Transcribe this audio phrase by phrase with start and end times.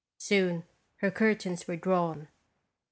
[0.17, 0.63] Soon
[1.01, 2.27] her cur tains were drawn.